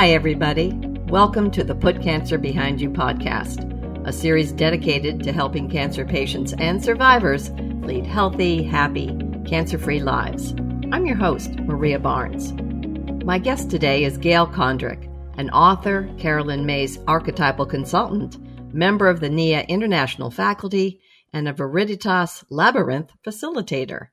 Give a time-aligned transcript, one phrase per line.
[0.00, 0.72] Hi, everybody.
[1.08, 3.68] Welcome to the Put Cancer Behind You podcast,
[4.08, 9.14] a series dedicated to helping cancer patients and survivors lead healthy, happy,
[9.46, 10.54] cancer free lives.
[10.90, 12.54] I'm your host, Maria Barnes.
[13.26, 15.04] My guest today is Gail Condrick,
[15.36, 18.38] an author, Caroline Myss archetypal consultant,
[18.74, 21.02] member of the NIA International faculty,
[21.34, 24.06] and a Veriditas Labyrinth facilitator.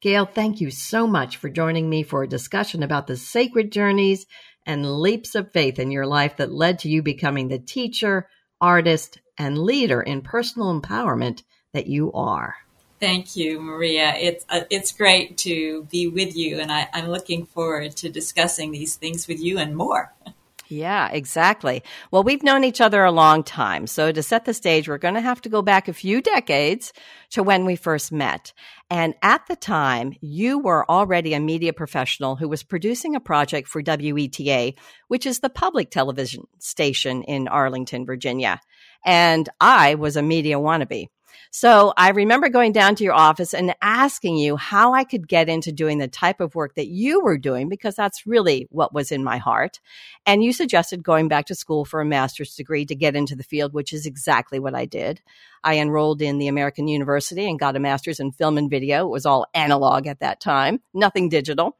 [0.00, 4.24] Gail, thank you so much for joining me for a discussion about the sacred journeys
[4.66, 8.28] and leaps of faith in your life that led to you becoming the teacher,
[8.60, 12.54] artist, and leader in personal empowerment that you are.
[13.00, 14.14] Thank you, Maria.
[14.16, 18.70] It's uh, it's great to be with you, and I, I'm looking forward to discussing
[18.70, 20.12] these things with you and more.
[20.68, 21.82] Yeah, exactly.
[22.10, 23.86] Well, we've known each other a long time.
[23.86, 26.92] So, to set the stage, we're going to have to go back a few decades
[27.30, 28.52] to when we first met.
[28.90, 33.68] And at the time, you were already a media professional who was producing a project
[33.68, 34.74] for WETA,
[35.08, 38.60] which is the public television station in Arlington, Virginia.
[39.04, 41.08] And I was a media wannabe.
[41.50, 45.48] So I remember going down to your office and asking you how I could get
[45.48, 49.12] into doing the type of work that you were doing, because that's really what was
[49.12, 49.80] in my heart.
[50.26, 53.42] And you suggested going back to school for a master's degree to get into the
[53.42, 55.20] field, which is exactly what I did.
[55.62, 59.06] I enrolled in the American University and got a master's in film and video.
[59.06, 61.76] It was all analog at that time, nothing digital.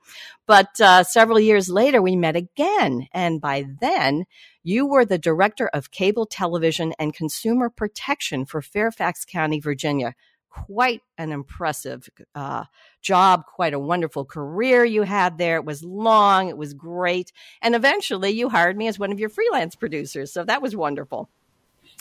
[0.46, 3.08] But uh, several years later, we met again.
[3.12, 4.24] And by then,
[4.64, 10.14] you were the director of cable television and consumer protection for Fairfax County, Virginia.
[10.48, 12.64] Quite an impressive uh,
[13.02, 15.56] job, quite a wonderful career you had there.
[15.56, 17.32] It was long, it was great.
[17.60, 20.32] And eventually you hired me as one of your freelance producers.
[20.32, 21.28] So that was wonderful.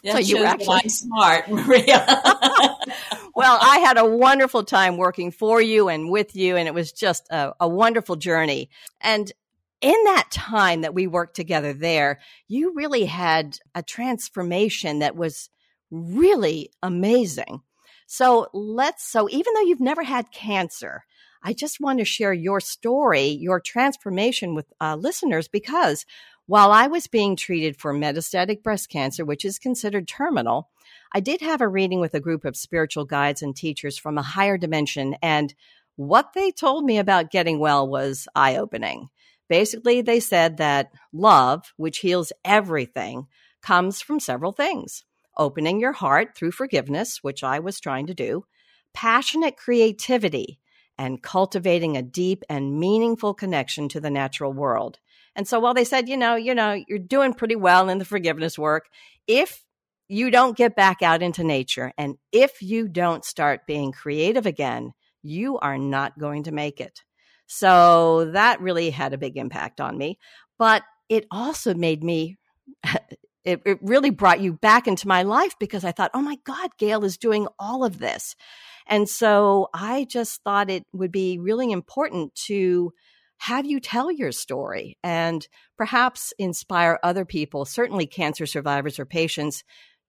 [0.04, 2.06] That so you were actually smart, Maria.
[3.36, 6.92] well, I had a wonderful time working for you and with you, and it was
[6.92, 8.70] just a, a wonderful journey.
[9.02, 9.32] And
[9.84, 15.50] in that time that we worked together there, you really had a transformation that was
[15.92, 17.62] really amazing.
[18.08, 21.04] So let's, so even though you've never had cancer,
[21.44, 26.06] I just want to share your story, your transformation with uh, listeners because
[26.46, 30.70] while I was being treated for metastatic breast cancer, which is considered terminal,
[31.14, 34.24] I did have a reading with a group of spiritual guides and teachers from a
[34.24, 35.16] higher dimension.
[35.22, 35.54] And
[35.96, 39.10] what they told me about getting well was eye opening.
[39.50, 43.28] Basically, they said that love, which heals everything,
[43.62, 45.04] comes from several things
[45.38, 48.46] opening your heart through forgiveness, which I was trying to do,
[48.94, 50.60] passionate creativity,
[50.98, 55.00] and cultivating a deep and meaningful connection to the natural world.
[55.36, 58.06] And so while they said, you know, you know, you're doing pretty well in the
[58.06, 58.86] forgiveness work,
[59.28, 59.64] if
[60.08, 64.92] you don't get back out into nature and if you don't start being creative again,
[65.24, 67.02] you are not going to make it.
[67.56, 70.18] So that really had a big impact on me.
[70.58, 72.38] But it also made me,
[73.46, 76.72] it, it really brought you back into my life because I thought, oh my God,
[76.80, 78.36] Gail is doing all of this.
[78.88, 82.92] And so I just thought it would be really important to
[83.38, 85.48] have you tell your story and
[85.78, 89.64] perhaps inspire other people, certainly cancer survivors or patients,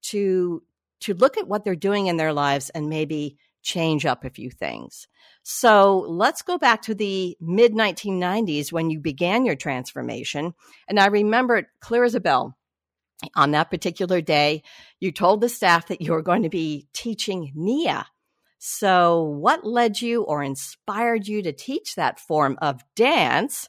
[0.05, 0.63] to
[1.01, 4.51] to look at what they're doing in their lives and maybe change up a few
[4.51, 5.09] things.
[5.43, 10.55] So let's go back to the mid 1990s when you began your transformation.
[10.87, 12.57] And I remember it clear as a bell.
[13.37, 14.63] On that particular day,
[15.01, 18.07] you told the staff that you were going to be teaching NIA.
[18.59, 23.69] So, what led you or inspired you to teach that form of dance?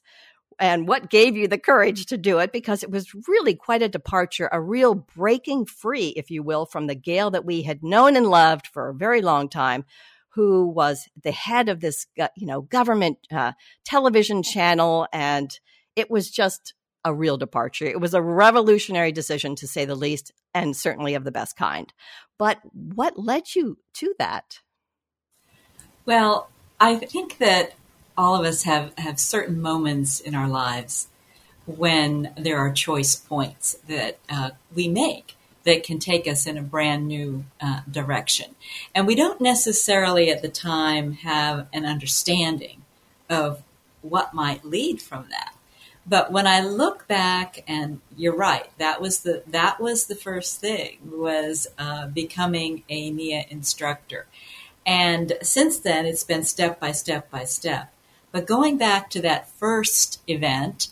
[0.60, 3.90] And what gave you the courage to do it because it was really quite a
[3.90, 8.16] departure, a real breaking free, if you will, from the Gail that we had known
[8.16, 9.86] and loved for a very long time,
[10.30, 13.54] who was the head of this, you know, government uh,
[13.86, 15.60] television channel, and
[15.96, 16.74] it was just
[17.06, 17.86] a real departure.
[17.86, 21.92] It was a revolutionary decision, to say the least, and certainly of the best kind.
[22.38, 24.60] But what led you to that?
[26.06, 27.74] Well, I think that
[28.18, 31.08] all of us have, have certain moments in our lives
[31.66, 36.62] when there are choice points that uh, we make that can take us in a
[36.62, 38.56] brand new uh, direction.
[38.94, 42.84] And we don't necessarily at the time have an understanding
[43.30, 43.64] of
[44.02, 45.56] what might lead from that.
[46.08, 50.62] But when I look back, and you're right, that was the that was the first
[50.62, 54.28] thing was uh, becoming a NIA instructor,
[54.86, 57.92] and since then it's been step by step by step.
[58.36, 60.90] But going back to that first event,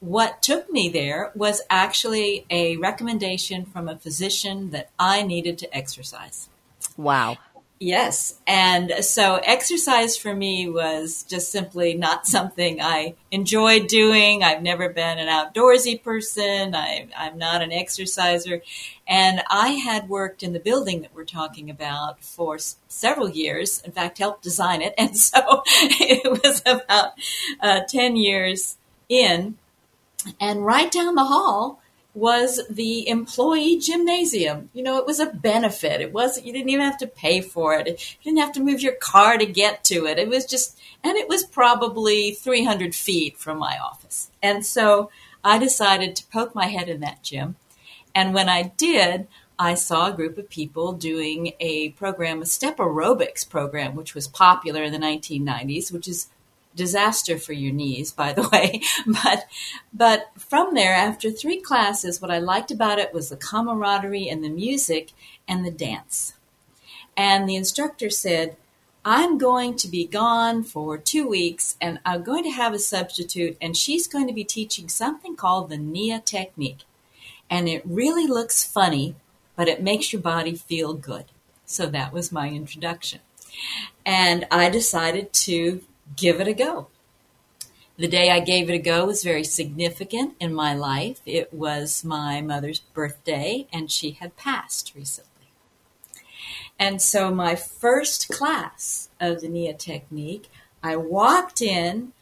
[0.00, 5.76] what took me there was actually a recommendation from a physician that I needed to
[5.76, 6.48] exercise.
[6.96, 7.36] Wow.
[7.78, 8.40] Yes.
[8.46, 14.42] And so exercise for me was just simply not something I enjoyed doing.
[14.42, 16.74] I've never been an outdoorsy person.
[16.74, 18.62] I, am not an exerciser.
[19.06, 23.82] And I had worked in the building that we're talking about for s- several years.
[23.82, 24.94] In fact, helped design it.
[25.06, 27.12] And so it was about
[27.60, 28.78] uh, 10 years
[29.10, 29.58] in.
[30.40, 31.80] And right down the hall,
[32.16, 34.70] was the employee gymnasium.
[34.72, 36.00] You know, it was a benefit.
[36.00, 37.86] It wasn't, you didn't even have to pay for it.
[37.86, 40.18] You didn't have to move your car to get to it.
[40.18, 44.30] It was just, and it was probably 300 feet from my office.
[44.42, 45.10] And so
[45.44, 47.56] I decided to poke my head in that gym.
[48.14, 49.28] And when I did,
[49.58, 54.26] I saw a group of people doing a program, a step aerobics program, which was
[54.26, 56.28] popular in the 1990s, which is
[56.76, 58.82] disaster for your knees, by the way.
[59.06, 59.46] But
[59.92, 64.44] but from there, after three classes, what I liked about it was the camaraderie and
[64.44, 65.12] the music
[65.48, 66.34] and the dance.
[67.16, 68.56] And the instructor said,
[69.04, 73.56] I'm going to be gone for two weeks and I'm going to have a substitute,
[73.60, 76.84] and she's going to be teaching something called the NIA technique.
[77.48, 79.14] And it really looks funny,
[79.54, 81.26] but it makes your body feel good.
[81.64, 83.20] So that was my introduction.
[84.04, 85.82] And I decided to
[86.14, 86.88] give it a go.
[87.98, 91.22] The day I gave it a go was very significant in my life.
[91.24, 95.30] It was my mother's birthday, and she had passed recently.
[96.78, 100.50] And so, my first class of the NIA technique,
[100.82, 102.12] I walked in,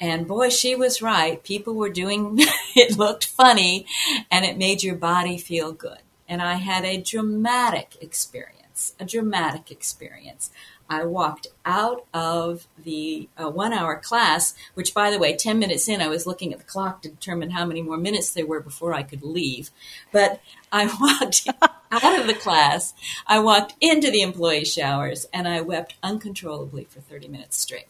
[0.00, 1.42] and boy, she was right.
[1.42, 2.36] People were doing
[2.76, 3.86] it, looked funny,
[4.30, 5.98] and it made your body feel good.
[6.28, 10.52] And I had a dramatic experience, a dramatic experience.
[10.88, 15.88] I walked out of the uh, one hour class, which, by the way, 10 minutes
[15.88, 18.60] in, I was looking at the clock to determine how many more minutes there were
[18.60, 19.70] before I could leave.
[20.12, 20.40] But
[20.70, 21.48] I walked
[21.90, 22.92] out of the class,
[23.26, 27.88] I walked into the employee showers, and I wept uncontrollably for 30 minutes straight.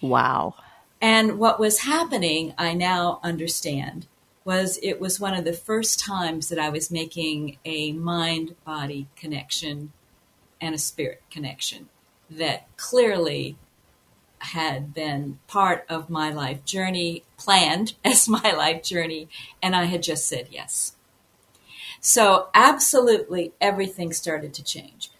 [0.00, 0.54] Wow.
[1.00, 4.06] And what was happening, I now understand,
[4.44, 9.08] was it was one of the first times that I was making a mind body
[9.16, 9.92] connection
[10.60, 11.88] and a spirit connection
[12.36, 13.56] that clearly
[14.38, 19.28] had been part of my life journey, planned as my life journey,
[19.62, 20.96] and I had just said yes.
[22.00, 25.10] So, absolutely everything started to change.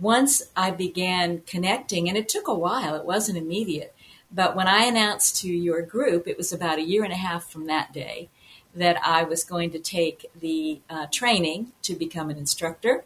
[0.00, 3.94] Once I began connecting, and it took a while, it wasn't immediate,
[4.34, 7.50] but when I announced to your group, it was about a year and a half
[7.50, 8.28] from that day
[8.74, 13.04] that I was going to take the uh, training to become an instructor.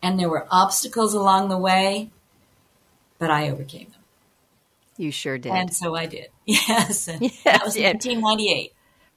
[0.00, 2.10] And there were obstacles along the way,
[3.22, 4.00] but I overcame them.
[4.96, 5.52] You sure did.
[5.52, 6.26] And so I did.
[6.44, 7.06] Yes.
[7.06, 8.72] And yes that was 1998.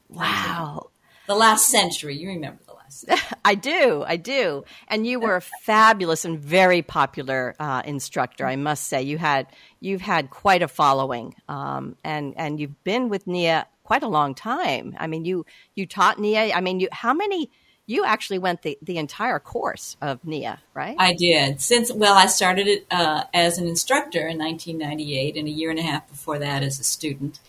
[0.10, 0.92] Wow.
[1.26, 2.16] The last century.
[2.16, 3.28] You remember the last century.
[3.44, 4.04] I do.
[4.06, 4.64] I do.
[4.90, 9.02] And you were a fabulous and very popular uh, instructor, I must say.
[9.02, 9.48] You had
[9.80, 11.34] you've had quite a following.
[11.50, 14.96] Um, and and you've been with Nia quite a long time.
[15.00, 16.54] I mean, you you taught Nia.
[16.54, 17.50] I mean, you how many
[17.88, 20.96] you actually went the, the entire course of NIA, right?
[20.98, 21.62] I did.
[21.62, 25.80] Since, well, I started it uh, as an instructor in 1998 and a year and
[25.80, 27.40] a half before that as a student.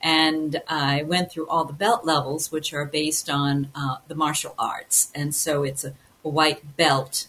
[0.00, 4.54] And I went through all the belt levels, which are based on uh, the martial
[4.58, 5.10] arts.
[5.14, 5.94] And so it's a,
[6.24, 7.26] a white belt,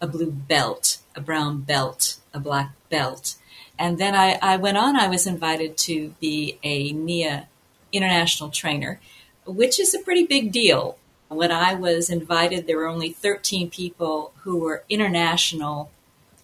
[0.00, 3.34] a blue belt, a brown belt, a black belt.
[3.78, 7.48] And then I, I went on, I was invited to be a NIA
[7.92, 9.00] international trainer,
[9.44, 14.32] which is a pretty big deal when I was invited, there were only 13 people
[14.42, 15.90] who were international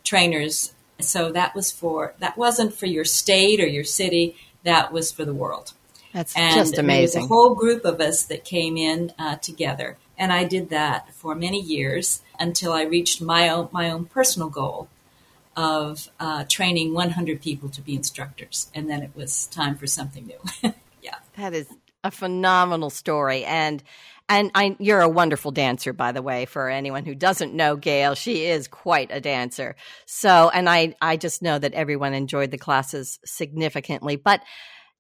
[0.05, 0.73] trainers.
[0.99, 4.37] So that was for that wasn't for your state or your city.
[4.65, 5.73] That was for the world.
[6.13, 7.21] That's and just amazing.
[7.21, 10.69] There was a whole group of us that came in uh, together, and I did
[10.71, 14.89] that for many years until I reached my own my own personal goal
[15.57, 20.27] of uh, training 100 people to be instructors, and then it was time for something
[20.27, 20.73] new.
[21.03, 21.67] yeah, that is
[22.05, 23.83] a phenomenal story, and
[24.39, 28.15] and I, you're a wonderful dancer, by the way, for anyone who doesn't know Gail.
[28.15, 29.77] She is quite a dancer.
[30.07, 34.17] So, and I, I just know that everyone enjoyed the classes significantly.
[34.17, 34.41] But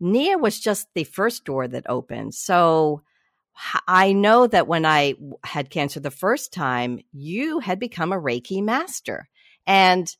[0.00, 2.34] Nia was just the first door that opened.
[2.34, 3.02] So
[3.86, 8.62] I know that when I had cancer the first time, you had become a Reiki
[8.62, 9.28] master.
[9.66, 10.14] And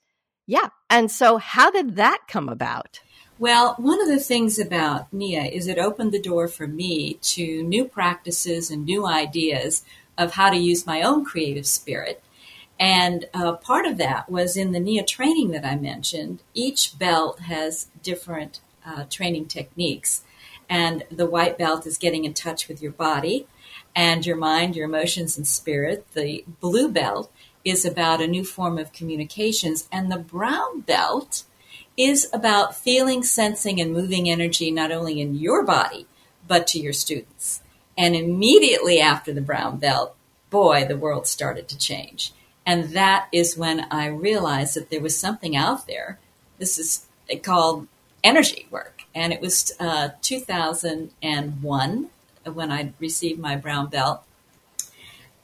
[0.46, 0.68] yeah.
[0.90, 3.00] And so how did that come about?
[3.38, 7.62] Well, one of the things about NIA is it opened the door for me to
[7.62, 9.84] new practices and new ideas
[10.18, 12.22] of how to use my own creative spirit.
[12.78, 16.42] And uh, part of that was in the NIA training that I mentioned.
[16.54, 20.22] Each belt has different uh, training techniques.
[20.68, 23.46] And the white belt is getting in touch with your body
[23.94, 26.06] and your mind, your emotions, and spirit.
[26.14, 27.30] The blue belt
[27.64, 31.44] is about a new form of communications, and the brown belt
[31.96, 36.06] is about feeling, sensing, and moving energy not only in your body,
[36.48, 37.60] but to your students.
[37.96, 40.14] And immediately after the brown belt,
[40.50, 42.32] boy, the world started to change.
[42.64, 46.18] And that is when I realized that there was something out there.
[46.58, 47.06] This is
[47.42, 47.88] called
[48.22, 49.02] energy work.
[49.14, 52.10] And it was uh, 2001
[52.44, 54.22] when I received my brown belt.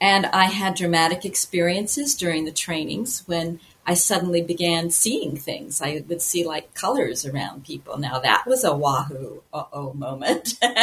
[0.01, 5.81] And I had dramatic experiences during the trainings when I suddenly began seeing things.
[5.81, 7.97] I would see like colors around people.
[7.97, 10.59] Now that was a wahoo uh oh moment.
[10.63, 10.75] and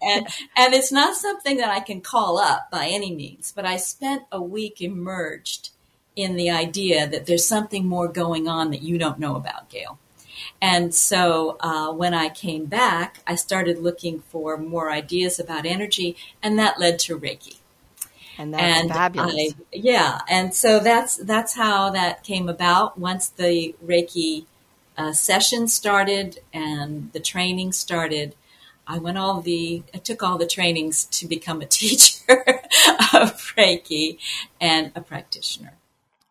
[0.00, 4.22] and it's not something that I can call up by any means, but I spent
[4.30, 5.72] a week immersed
[6.14, 9.98] in the idea that there's something more going on that you don't know about, Gail.
[10.62, 16.16] And so uh, when I came back, I started looking for more ideas about energy,
[16.40, 17.56] and that led to Reiki
[18.38, 19.34] and that's and fabulous.
[19.34, 22.98] I, yeah, and so that's that's how that came about.
[22.98, 24.44] Once the Reiki
[24.96, 28.34] uh, session started and the training started,
[28.86, 32.44] I went all the I took all the trainings to become a teacher
[33.14, 34.18] of Reiki
[34.60, 35.74] and a practitioner.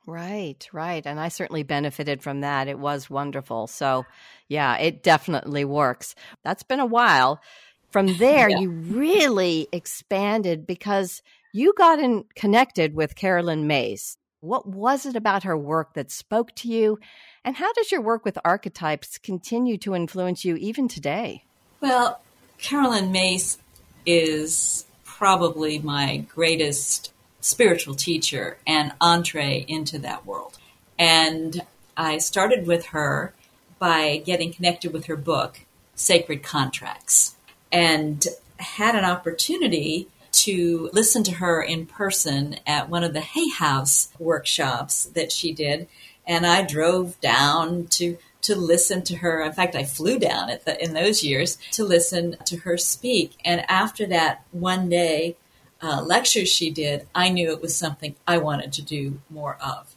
[0.07, 2.67] Right, right, and I certainly benefited from that.
[2.67, 3.65] It was wonderful.
[3.65, 4.05] So,
[4.47, 6.13] yeah, it definitely works.
[6.43, 7.41] That's been a while.
[7.89, 8.59] From there, yeah.
[8.59, 11.23] you really expanded because
[11.55, 14.17] you got in connected with Caroline Myss.
[14.41, 16.99] What was it about her work that spoke to you?
[17.45, 21.45] And how does your work with archetypes continue to influence you even today?
[21.79, 22.19] Well,
[22.57, 23.57] Caroline Myss
[24.05, 30.57] is probably my greatest spiritual teacher and entree into that world.
[30.99, 31.61] And
[31.95, 33.33] I started with her
[33.79, 35.61] by getting connected with her book,
[35.95, 37.37] Sacred Contracts,
[37.71, 38.25] and
[38.57, 44.09] had an opportunity to listen to her in person at one of the Hay House
[44.19, 45.87] workshops that she did.
[46.27, 49.41] And I drove down to to listen to her.
[49.41, 53.33] In fact, I flew down the, in those years to listen to her speak.
[53.43, 55.35] And after that one day
[55.81, 59.95] uh, lecture she did, I knew it was something I wanted to do more of.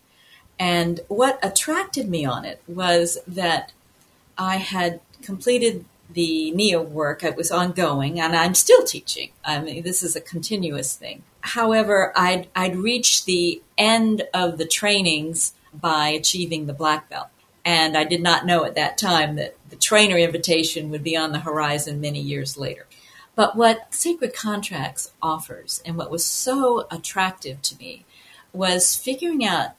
[0.58, 3.72] And what attracted me on it was that
[4.36, 9.30] I had completed the Nia work, it was ongoing, and I'm still teaching.
[9.44, 11.22] I mean, this is a continuous thing.
[11.40, 17.28] However, I'd, I'd reached the end of the trainings by achieving the black belt.
[17.64, 21.32] And I did not know at that time that the trainer invitation would be on
[21.32, 22.86] the horizon many years later.
[23.34, 28.04] But what Sacred Contracts offers, and what was so attractive to me,
[28.52, 29.72] was figuring out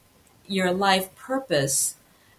[0.48, 1.96] your life purpose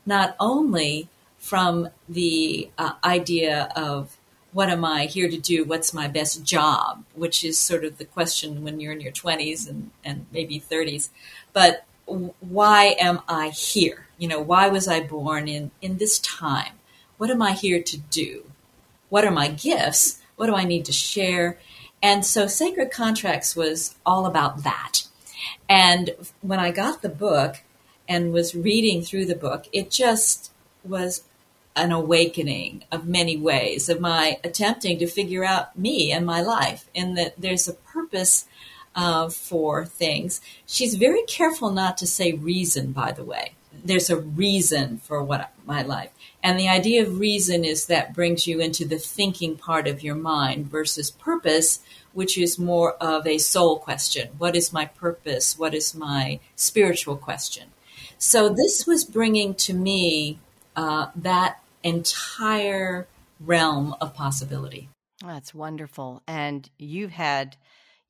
[0.07, 1.09] not only
[1.51, 4.17] from the uh, idea of
[4.53, 5.65] what am I here to do?
[5.65, 7.03] What's my best job?
[7.17, 11.09] Which is sort of the question when you're in your 20s and, and maybe 30s.
[11.53, 14.07] But why am I here?
[14.17, 16.75] You know, why was I born in, in this time?
[17.19, 18.53] What am I here to do?
[19.09, 20.23] What are my gifts?
[20.37, 21.59] What do I need to share?
[22.01, 25.03] And so Sacred Contracts was all about that.
[25.69, 26.11] And
[26.43, 27.63] when I got the book
[28.09, 30.53] and was reading through the book, it just
[30.85, 31.25] was
[31.81, 36.89] an awakening of many ways of my attempting to figure out me and my life,
[36.95, 38.47] and that there's a purpose
[38.95, 40.41] uh, for things.
[40.67, 43.55] She's very careful not to say reason, by the way.
[43.85, 46.11] There's a reason for what my life.
[46.43, 50.17] And the idea of reason is that brings you into the thinking part of your
[50.17, 51.81] mind versus purpose,
[52.13, 54.31] which is more of a soul question.
[54.39, 55.59] What is my purpose?
[55.59, 57.69] What is my spiritual question?
[58.19, 60.39] So this was bringing to me
[60.77, 63.07] uh, that entire
[63.41, 64.89] realm of possibility.
[65.25, 66.23] That's wonderful.
[66.27, 67.57] And you've had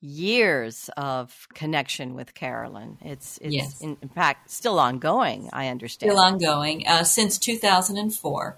[0.01, 2.99] years of connection with Carolyn.
[3.03, 3.81] It's, it's yes.
[3.81, 6.13] in, in, fact still ongoing, I understand.
[6.13, 8.57] Still ongoing uh, since 2004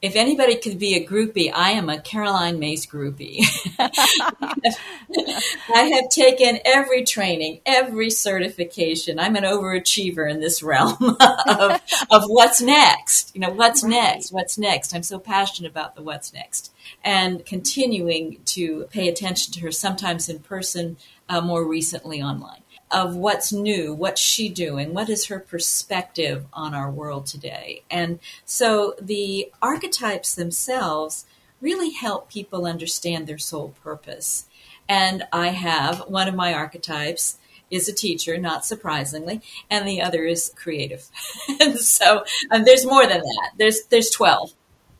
[0.00, 3.40] if anybody could be a groupie, I am a Caroline Myss groupie.
[5.74, 9.18] I have taken every training, every certification.
[9.18, 10.96] I'm an overachiever in this realm
[11.48, 13.34] of, of what's next.
[13.34, 13.90] You know, what's right.
[13.90, 14.32] next?
[14.32, 14.94] What's next?
[14.94, 20.28] I'm so passionate about the what's next and continuing to pay attention to her, sometimes
[20.28, 20.96] in person,
[21.28, 22.57] uh, more recently online
[22.90, 27.82] of what's new, what's she doing, what is her perspective on our world today.
[27.90, 31.26] And so the archetypes themselves
[31.60, 34.46] really help people understand their soul purpose.
[34.88, 37.38] And I have one of my archetypes
[37.70, 41.08] is a teacher, not surprisingly, and the other is creative.
[41.60, 43.50] and so and there's more than that.
[43.58, 44.52] There's there's 12.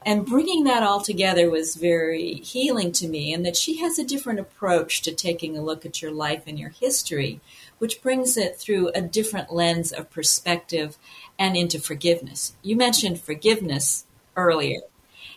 [0.07, 4.05] And bringing that all together was very healing to me, and that she has a
[4.05, 7.41] different approach to taking a look at your life and your history
[7.79, 10.99] which brings it through a different lens of perspective
[11.39, 12.55] and into forgiveness.
[12.63, 14.05] You mentioned forgiveness
[14.37, 14.81] earlier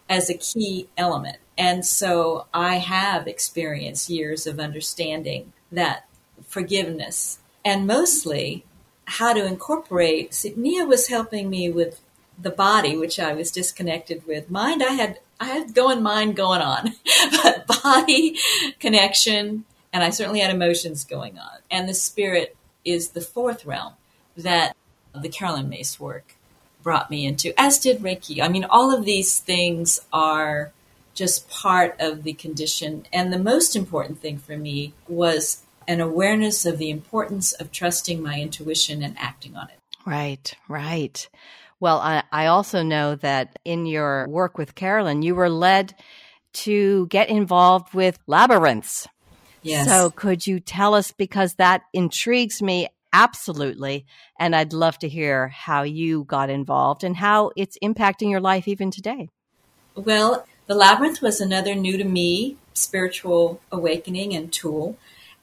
[0.09, 1.37] as a key element.
[1.57, 6.05] And so I have experienced years of understanding that
[6.47, 8.65] forgiveness and mostly
[9.05, 10.33] how to incorporate.
[10.33, 12.01] See, Nia was helping me with
[12.37, 14.49] the body, which I was disconnected with.
[14.49, 16.93] Mind, I had I had going mind going on,
[17.43, 18.37] but body
[18.79, 21.59] connection, and I certainly had emotions going on.
[21.69, 22.55] And the spirit
[22.85, 23.93] is the fourth realm
[24.37, 24.75] that
[25.13, 26.35] the Caroline Myss work
[26.81, 28.41] brought me into, as did Reiki.
[28.41, 30.71] I mean, all of these things are
[31.13, 33.05] just part of the condition.
[33.11, 38.21] And the most important thing for me was an awareness of the importance of trusting
[38.21, 39.79] my intuition and acting on it.
[40.05, 41.27] Right, right.
[41.79, 45.95] Well, I, I also know that in your work with Carolyn, you were led
[46.53, 49.07] to get involved with labyrinths.
[49.61, 49.87] Yes.
[49.87, 54.05] So could you tell us because that intrigues me absolutely
[54.39, 58.67] and I'd love to hear how you got involved and how it's impacting your life
[58.67, 59.29] even today.
[59.95, 64.97] Well, the labyrinth was another new to me spiritual awakening and tool.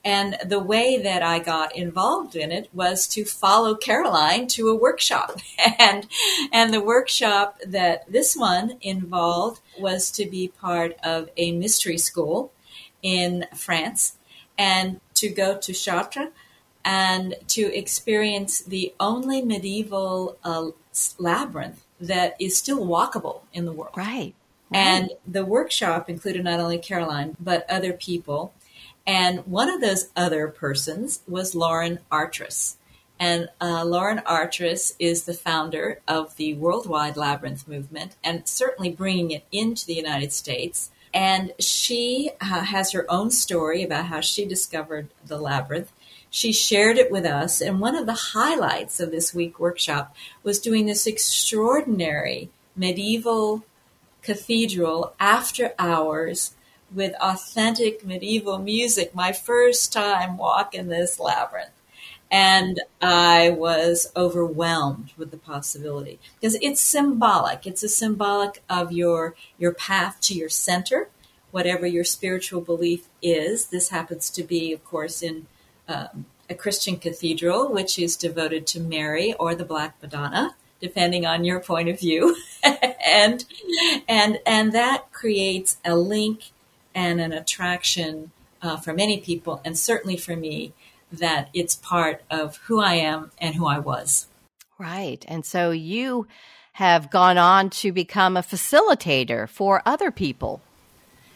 [0.04, 4.74] And the way that I got involved in it was to follow Caroline to a
[4.74, 5.38] workshop.
[5.80, 6.06] And,
[6.52, 12.52] and the workshop that this one involved was to be part of a mystery school
[13.02, 14.16] in France
[14.56, 16.28] and to go to Chartres
[16.84, 20.68] and to experience the only medieval uh,
[21.18, 23.94] labyrinth that is still walkable in the world.
[23.96, 24.34] Right.
[24.70, 24.78] Right.
[24.78, 28.52] And the workshop included not only Caroline, but other people.
[29.06, 32.76] And one of those other persons was Lauren Artress.
[33.18, 39.30] And uh, Lauren Artress is the founder of the Worldwide Labyrinth Movement and certainly bringing
[39.30, 40.90] it into the United States.
[41.14, 45.92] And she uh, has her own story about how she discovered the labyrinth.
[46.30, 47.60] She shared it with us.
[47.60, 53.64] And one of the highlights of this week workshop was doing this extraordinary medieval
[54.22, 56.54] cathedral after hours
[56.94, 59.14] with authentic medieval music.
[59.14, 61.70] My first time walking this labyrinth.
[62.30, 67.66] And I was overwhelmed with the possibility because it's symbolic.
[67.66, 71.08] It's a symbolic of your, your path to your center,
[71.50, 73.66] whatever your spiritual belief is.
[73.66, 75.46] This happens to be, of course, in
[75.88, 81.44] um, a Christian cathedral, which is devoted to Mary or the Black Madonna depending on
[81.44, 82.36] your point of view.
[82.62, 83.44] and
[84.08, 86.50] and and that creates a link
[86.94, 90.72] and an attraction uh, for many people, and certainly for me,
[91.12, 94.26] that it's part of who I am and who I was.
[94.78, 96.26] Right, and so you
[96.74, 100.60] have gone on to become a facilitator for other people.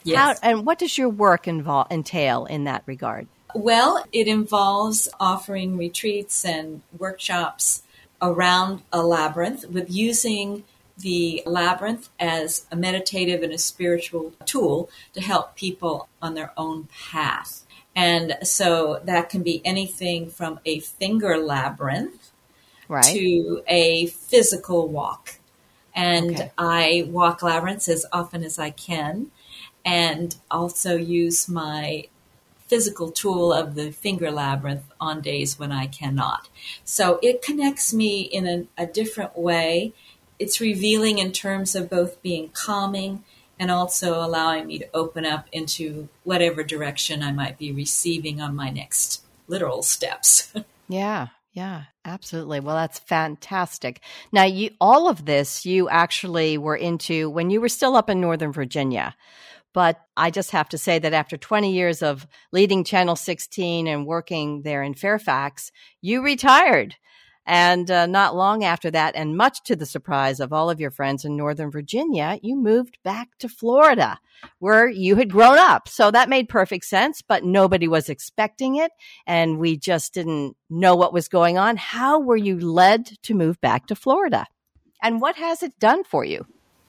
[0.04, 0.38] Yes.
[0.40, 3.26] How, and what does your work involve, entail in that regard?
[3.54, 7.82] Well, it involves offering retreats and workshops
[8.20, 10.64] around a labyrinth with using
[10.96, 16.88] the labyrinth as a meditative and a spiritual tool to help people on their own
[17.11, 17.64] path.
[17.94, 22.31] And so that can be anything from a finger labyrinth
[22.88, 23.05] right.
[23.05, 25.38] to a physical walk.
[25.94, 26.52] And Okay.
[26.57, 29.31] I walk labyrinths as often as I can
[29.85, 32.07] and also use my
[32.66, 36.48] physical tool of the finger labyrinth on days when I cannot.
[36.85, 39.92] So it connects me in a, a different way.
[40.38, 43.24] It's revealing in terms of both being calming
[43.58, 48.56] and also allowing me to open up into whatever direction I might be receiving on
[48.56, 50.52] my next literal steps.
[50.88, 52.60] Yeah, yeah, absolutely.
[52.60, 54.00] Well, that's fantastic.
[54.30, 58.20] Now, you all of this you actually were into when you were still up in
[58.20, 59.14] Northern Virginia.
[59.72, 64.06] But I just have to say that after 20 years of leading Channel 16 and
[64.06, 66.96] working there in Fairfax, you retired.
[67.44, 70.92] And uh, not long after that, and much to the surprise of all of your
[70.92, 74.20] friends in Northern Virginia, you moved back to Florida
[74.59, 75.88] where you had grown up.
[75.88, 78.92] So that made perfect sense, but nobody was expecting it.
[79.26, 81.76] And we just didn't know what was going on.
[81.76, 84.46] How were you led to move back to Florida?
[85.02, 86.46] And what has it done for you?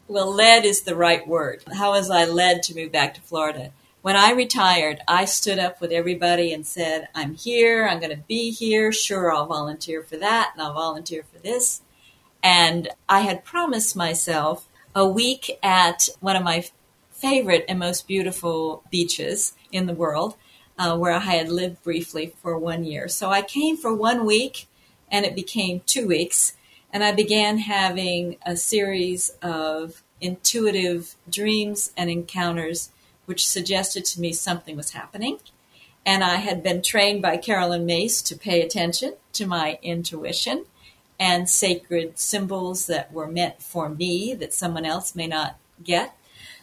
[0.08, 1.64] Well, led is the right word.
[1.74, 3.72] How was I led to move back to Florida?
[4.04, 8.22] When I retired, I stood up with everybody and said, I'm here, I'm going to
[8.28, 8.92] be here.
[8.92, 11.84] Sure, I'll volunteer for that and I'll volunteer for this.
[12.44, 16.66] And I had promised myself a week at one of my
[17.12, 20.36] favorite and most beautiful beaches in the world,
[20.78, 23.08] uh, where I had lived briefly for one year.
[23.08, 24.68] So I came for one week
[25.10, 26.58] and it became two weeks.
[26.92, 32.90] And I began having a series of intuitive dreams and encounters
[33.26, 35.40] which suggested to me something was happening.
[36.06, 40.66] And I had been trained by Caroline Myss to pay attention to my intuition
[41.20, 46.16] and sacred symbols that were meant for me that someone else may not get.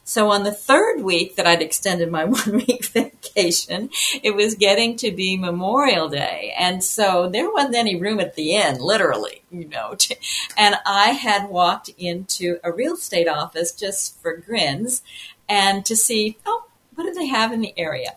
[0.05, 3.91] So on the third week that I'd extended my one week vacation,
[4.23, 6.53] it was getting to be Memorial Day.
[6.59, 9.97] And so there wasn't any room at the inn, literally, you know.
[10.57, 15.03] And I had walked into a real estate office just for grins
[15.51, 18.15] and to see, oh, what do they have in the area?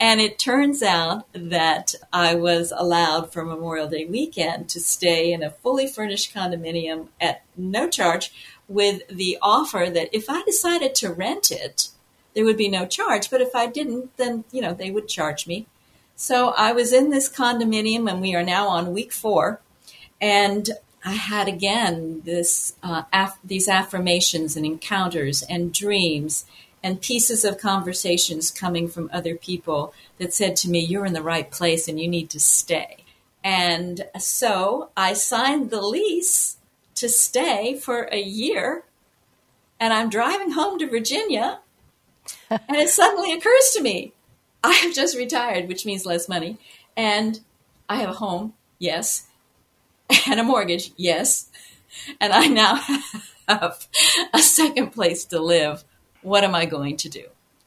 [0.00, 5.42] And it turns out that I was allowed for Memorial Day weekend to stay in
[5.42, 8.32] a fully furnished condominium at no charge
[8.66, 11.88] with the offer that if I decided to rent it,
[12.34, 13.28] there would be no charge.
[13.30, 15.66] But if I didn't, then, you know, they would charge me.
[16.16, 19.60] So I was in this condominium and we are now on week four.
[20.20, 20.70] And
[21.04, 26.46] I had again this, uh, af- these affirmations and encounters and dreams
[26.82, 31.22] and pieces of conversations coming from other people that said to me, You're in the
[31.22, 33.04] right place and you need to stay.
[33.42, 36.58] And so I signed the lease
[36.96, 38.84] to stay for a year.
[39.78, 41.60] And I'm driving home to Virginia.
[42.50, 44.12] and it suddenly occurs to me
[44.62, 46.58] I have just retired, which means less money.
[46.96, 47.40] And
[47.88, 49.26] I have a home, yes.
[50.28, 51.48] And a mortgage, yes.
[52.20, 52.80] And I now
[53.48, 53.86] have
[54.34, 55.84] a second place to live.
[56.22, 57.24] What am I going to do?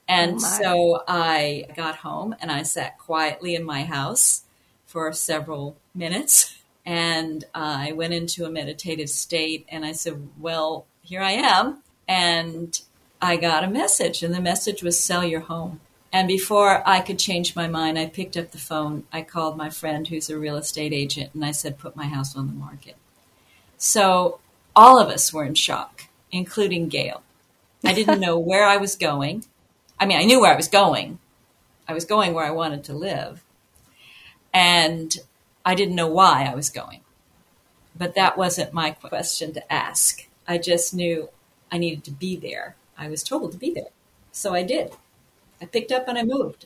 [0.07, 4.43] And oh so I got home and I sat quietly in my house
[4.85, 11.21] for several minutes and I went into a meditative state and I said, Well, here
[11.21, 11.81] I am.
[12.07, 12.79] And
[13.21, 15.79] I got a message, and the message was sell your home.
[16.11, 19.05] And before I could change my mind, I picked up the phone.
[19.11, 22.35] I called my friend who's a real estate agent and I said, Put my house
[22.35, 22.95] on the market.
[23.77, 24.39] So
[24.75, 27.23] all of us were in shock, including Gail.
[27.83, 29.45] I didn't know where I was going.
[29.99, 31.19] I mean, I knew where I was going.
[31.87, 33.43] I was going where I wanted to live.
[34.53, 35.15] And
[35.65, 37.01] I didn't know why I was going.
[37.95, 40.27] But that wasn't my question to ask.
[40.47, 41.29] I just knew
[41.71, 42.75] I needed to be there.
[42.97, 43.91] I was told to be there.
[44.31, 44.93] So I did.
[45.61, 46.65] I picked up and I moved.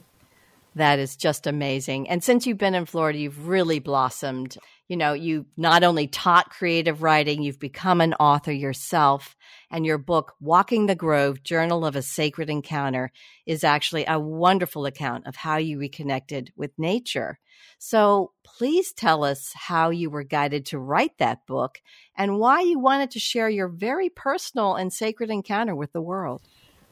[0.75, 2.07] That is just amazing.
[2.07, 4.57] And since you've been in Florida, you've really blossomed.
[4.87, 9.35] You know, you not only taught creative writing, you've become an author yourself.
[9.69, 13.11] And your book, Walking the Grove Journal of a Sacred Encounter,
[13.45, 17.39] is actually a wonderful account of how you reconnected with nature.
[17.77, 21.81] So please tell us how you were guided to write that book
[22.15, 26.41] and why you wanted to share your very personal and sacred encounter with the world.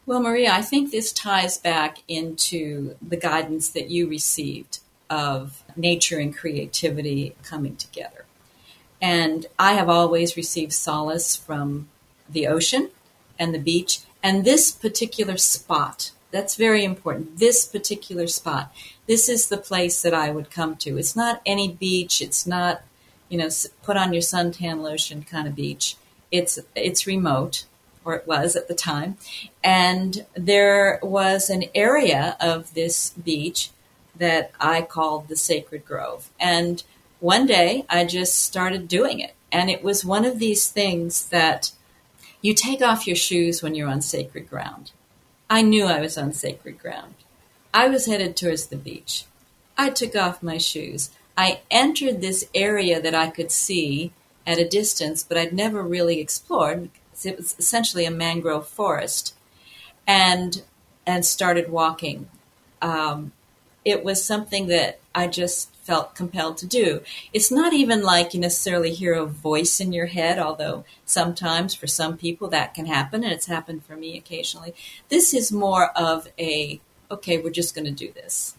[0.06, 6.20] Well, Maria, I think this ties back into the guidance that you received of nature
[6.20, 8.26] and creativity coming together.
[9.02, 11.90] And I have always received solace from
[12.30, 12.90] the ocean
[13.38, 16.12] and the beach and this particular spot.
[16.32, 17.38] That's very important.
[17.38, 18.74] This particular spot
[19.08, 20.98] this is the place that I would come to.
[20.98, 22.22] It's not any beach.
[22.22, 22.82] It's not,
[23.30, 23.50] you know,
[23.84, 25.96] put on your suntan lotion kind of beach.
[26.32, 27.66] It's it's remote,
[28.04, 29.18] or it was at the time,
[29.64, 33.70] and there was an area of this beach
[34.16, 36.30] that I called the Sacred Grove.
[36.40, 36.84] And
[37.20, 41.72] one day I just started doing it, and it was one of these things that
[42.46, 44.92] you take off your shoes when you're on sacred ground.
[45.50, 47.16] I knew I was on sacred ground.
[47.74, 49.26] I was headed towards the beach.
[49.76, 51.10] I took off my shoes.
[51.36, 54.12] I entered this area that I could see
[54.46, 56.90] at a distance, but I'd never really explored.
[57.24, 59.34] It was essentially a mangrove forest,
[60.06, 60.62] and
[61.08, 62.30] and started walking.
[62.80, 63.32] Um,
[63.84, 67.02] it was something that I just felt compelled to do.
[67.32, 71.86] It's not even like you necessarily hear a voice in your head, although sometimes for
[71.86, 74.74] some people that can happen, and it's happened for me occasionally.
[75.10, 78.56] This is more of a okay, we're just going to do this.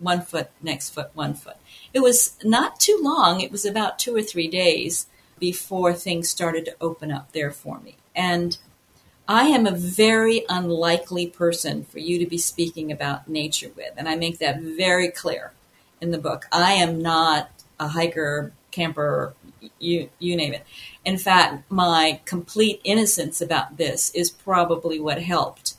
[0.00, 1.56] One foot, next foot, one foot.
[1.94, 3.40] It was not too long.
[3.40, 5.06] It was about two or three days
[5.38, 7.96] before things started to open up there for me.
[8.14, 8.58] And
[9.28, 13.92] I am a very unlikely person for you to be speaking about nature with.
[13.96, 15.52] And I make that very clear
[16.00, 16.46] in the book.
[16.52, 19.34] I am not a hiker, camper,
[19.78, 20.64] you, you name it.
[21.04, 25.74] In fact, my complete innocence about this is probably what helped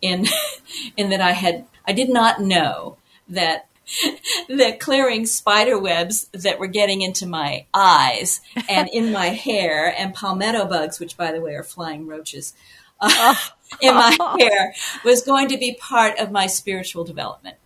[0.00, 0.26] in
[0.96, 2.96] in that I had I did not know
[3.28, 3.68] that
[4.48, 10.14] the clearing spider webs that were getting into my eyes and in my hair and
[10.14, 12.54] palmetto bugs, which by the way are flying roaches,
[13.00, 13.34] uh,
[13.80, 17.56] in my hair was going to be part of my spiritual development.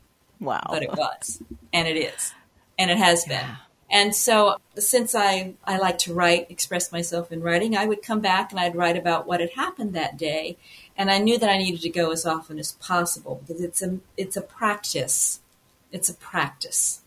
[0.40, 0.66] Wow.
[0.68, 1.42] But it was.
[1.72, 2.33] And it is.
[2.78, 3.46] And it has been.
[3.90, 8.20] And so since I, I like to write, express myself in writing, I would come
[8.20, 10.59] back and I'd write about what had happened that day
[10.96, 13.98] and I knew that I needed to go as often as possible because it's a
[14.16, 15.40] it's a practice
[15.92, 17.00] it's a practice.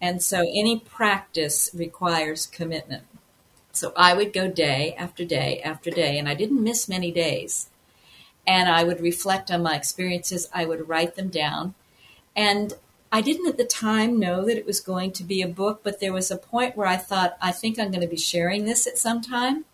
[0.00, 3.04] And so any practice requires commitment.
[3.72, 7.68] So I would go day after day after day, and I didn't miss many days.
[8.46, 11.74] And I would reflect on my experiences, I would write them down.
[12.34, 12.74] And
[13.10, 16.00] I didn't at the time know that it was going to be a book, but
[16.00, 18.86] there was a point where I thought, I think I'm going to be sharing this
[18.86, 19.64] at some time.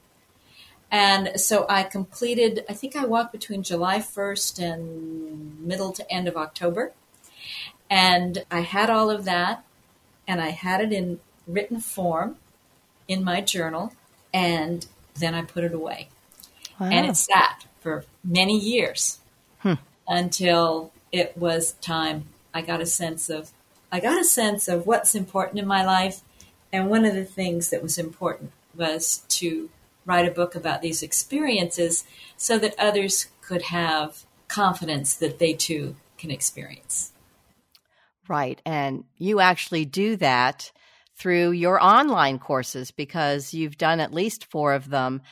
[0.91, 6.29] And so I completed, I think I walked between July 1st and middle to end
[6.29, 6.93] of October.
[7.91, 9.65] And I had all of that,
[10.29, 12.37] and I had it in written form
[13.09, 13.93] in my journal,
[14.33, 16.09] and then I put it away.
[16.79, 16.89] Wow.
[16.91, 19.19] And it sat for many years
[19.61, 19.75] hmm.
[20.09, 22.27] until it was time.
[22.55, 23.51] I got a sense of
[23.93, 26.23] I got a sense of what's important in my life,
[26.73, 29.71] and one of the things that was important was to
[30.07, 32.05] write a book about these experiences
[32.37, 37.13] so that others could have confidence that they too can experience.
[38.29, 38.61] Right.
[38.65, 40.73] And you actually do that
[41.17, 45.23] through your online courses because you've done at least four of them.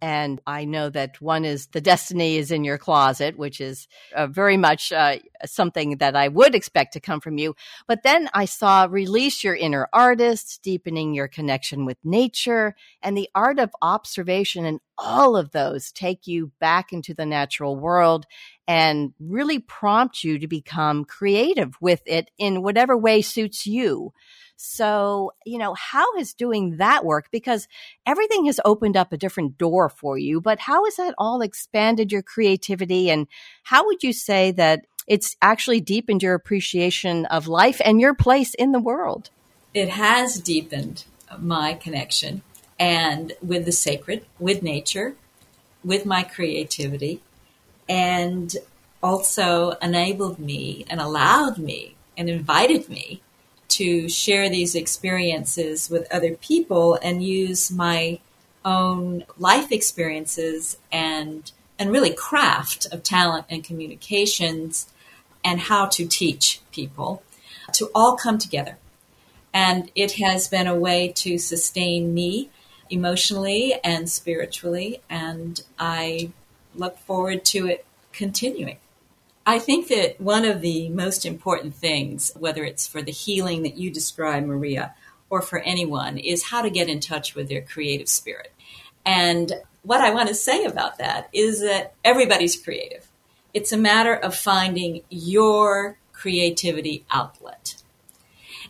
[0.00, 4.26] And I know that one is The Destiny is in Your Closet, which is uh,
[4.26, 7.54] very much uh, something that I would expect to come from you.
[7.86, 13.28] But then I saw Release Your Inner Artist, Deepening Your Connection with Nature, and The
[13.34, 14.64] Art of Observation.
[14.64, 18.26] And all of those take you back into the natural world
[18.66, 24.12] and really prompt you to become creative with it in whatever way suits you.
[24.60, 27.28] So, you know, how is doing that work?
[27.30, 27.68] Because
[28.04, 32.10] everything has opened up a different door for you, but how has that all expanded
[32.10, 33.08] your creativity?
[33.08, 33.28] And
[33.62, 38.52] how would you say that it's actually deepened your appreciation of life and your place
[38.54, 39.30] in the world?
[39.74, 41.04] It has deepened
[41.38, 42.42] my connection
[42.80, 45.14] and with the sacred, with nature,
[45.84, 47.22] with my creativity
[47.88, 48.56] and
[49.02, 53.22] also enabled me and allowed me and invited me
[53.78, 58.18] to share these experiences with other people and use my
[58.64, 64.88] own life experiences and and really craft of talent and communications
[65.44, 67.22] and how to teach people
[67.72, 68.76] to all come together.
[69.54, 72.50] And it has been a way to sustain me
[72.90, 76.32] emotionally and spiritually and I
[76.74, 78.78] look forward to it continuing.
[79.48, 83.78] I think that one of the most important things, whether it's for the healing that
[83.78, 84.94] you describe, Maria,
[85.30, 88.52] or for anyone, is how to get in touch with their creative spirit.
[89.06, 89.50] And
[89.84, 93.08] what I want to say about that is that everybody's creative.
[93.54, 97.82] It's a matter of finding your creativity outlet.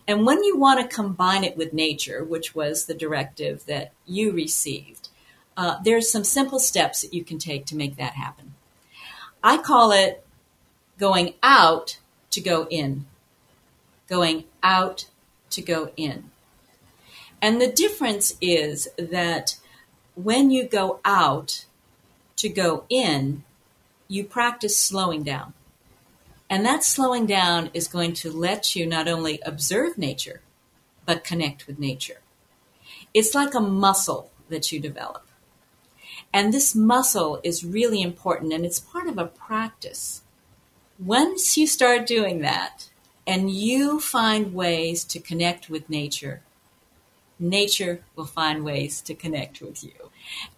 [0.07, 4.31] And when you want to combine it with nature, which was the directive that you
[4.31, 5.09] received,
[5.57, 8.53] uh, there's some simple steps that you can take to make that happen.
[9.43, 10.25] I call it
[10.99, 11.97] going out
[12.31, 13.05] to go in.
[14.07, 15.07] Going out
[15.51, 16.29] to go in.
[17.41, 19.57] And the difference is that
[20.15, 21.65] when you go out
[22.35, 23.43] to go in,
[24.07, 25.53] you practice slowing down.
[26.49, 30.41] And that slowing down is going to let you not only observe nature,
[31.05, 32.21] but connect with nature.
[33.13, 35.25] It's like a muscle that you develop.
[36.33, 40.21] And this muscle is really important and it's part of a practice.
[40.99, 42.89] Once you start doing that
[43.25, 46.41] and you find ways to connect with nature,
[47.39, 50.11] nature will find ways to connect with you.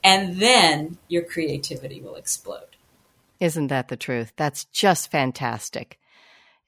[0.03, 2.75] And then your creativity will explode.
[3.39, 4.33] Isn't that the truth?
[4.35, 5.99] That's just fantastic.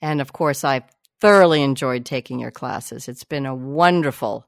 [0.01, 0.83] And of course, I've
[1.19, 3.07] thoroughly enjoyed taking your classes.
[3.07, 4.45] It's been a wonderful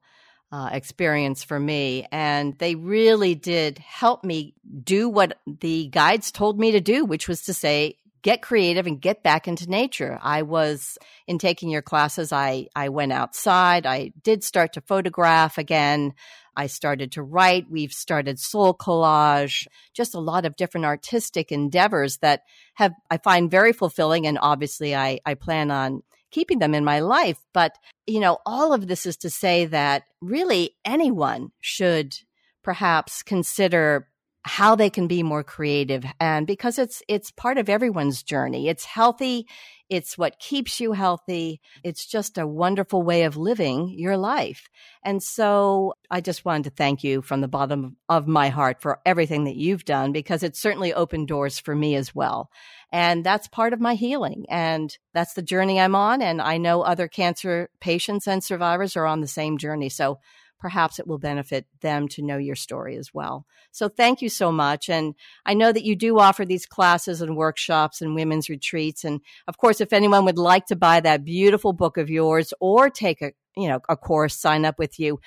[0.51, 2.05] uh, experience for me.
[2.11, 7.27] And they really did help me do what the guides told me to do, which
[7.27, 10.17] was to say, get creative and get back into nature.
[10.19, 12.33] I was in taking your classes.
[12.33, 13.85] I, I went outside.
[13.85, 16.15] I did start to photograph again.
[16.57, 17.69] I started to write.
[17.69, 22.41] We've started soul collage, just a lot of different artistic endeavors that
[22.73, 24.25] have, I find very fulfilling.
[24.25, 27.38] And obviously I, I plan on keeping them in my life.
[27.53, 32.17] But, you know, all of this is to say that really anyone should
[32.63, 34.07] perhaps consider
[34.45, 36.05] how they can be more creative.
[36.19, 38.69] And because it's it's part of everyone's journey.
[38.69, 39.47] It's healthy.
[39.89, 41.62] It's what keeps you healthy.
[41.84, 44.69] It's just a wonderful way of living your life.
[45.03, 48.99] And so i just wanted to thank you from the bottom of my heart for
[49.03, 52.51] everything that you've done because it certainly opened doors for me as well.
[52.91, 54.45] And that's part of my healing.
[54.47, 56.21] And that's the journey i'm on.
[56.21, 59.89] And i know other cancer patients and survivors are on the same journey.
[59.89, 60.19] So
[60.59, 63.45] perhaps it will benefit them to know your story as well.
[63.71, 64.89] So thank you so much.
[64.89, 65.15] And
[65.45, 69.03] I know that you do offer these classes and workshops and women's retreats.
[69.03, 72.89] And of course, if anyone would like to buy that beautiful book of yours or
[72.89, 75.19] take a, you know, a course, sign up with you,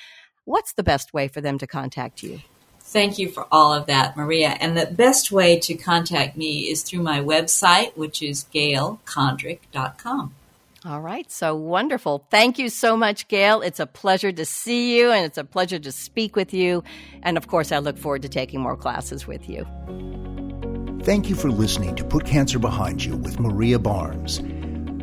[0.45, 2.41] what's the best way for them to contact you?
[2.81, 4.57] Thank you for all of that, Maria.
[4.61, 10.35] And the best way to contact me is through my website, which is gailcondrick.com.
[10.85, 11.31] All right.
[11.31, 12.25] So wonderful.
[12.31, 13.63] Thank you so much, Gail.
[13.63, 16.85] It's a pleasure to see you and it's a pleasure to speak with you.
[17.23, 19.67] And of course, I look forward to taking more classes with you.
[21.03, 24.41] Thank you for listening to Put Cancer Behind You with Maria Barnes.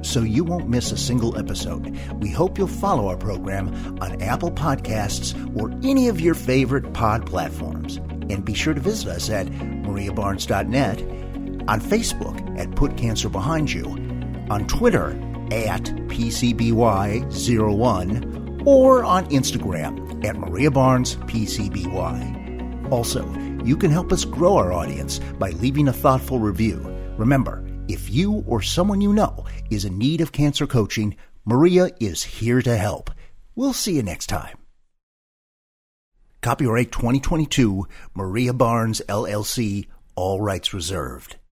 [0.07, 3.69] So you won't miss a single episode, we hope you'll follow our program
[4.01, 7.97] on Apple Podcasts or any of your favorite pod platforms.
[8.29, 11.01] And be sure to visit us at mariabarnes.net,
[11.67, 13.87] on Facebook at Put Cancer Behind You,
[14.51, 15.19] on Twitter
[15.51, 22.91] at PCBY01, or on Instagram at Maria Barnes PCBY.
[22.91, 23.27] Also,
[23.63, 26.77] you can help us grow our audience by leaving a thoughtful review.
[27.17, 32.23] Remember, if you or someone you know is in need of cancer coaching, Maria is
[32.23, 33.11] here to help.
[33.55, 34.57] We'll see you next time.
[36.41, 41.37] Copyright 2022, Maria Barnes, LLC, all rights reserved.